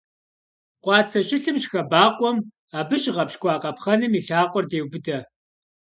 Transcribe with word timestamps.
Къуацэ 0.83 1.19
щылъым 1.27 1.57
щыхэбакъуэм, 1.61 2.37
абы 2.77 2.95
щыгъэпщкӀуа 3.01 3.61
къапхъэным 3.61 4.13
и 4.19 4.21
лъакъуэр 4.27 4.65
деубыдэ. 4.69 5.17